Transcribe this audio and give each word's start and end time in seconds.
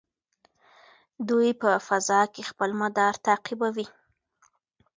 دوی 1.29 1.49
په 1.61 1.69
فضا 1.87 2.21
کې 2.33 2.43
خپل 2.49 2.69
مدار 2.81 3.13
تعقیبوي. 3.25 3.87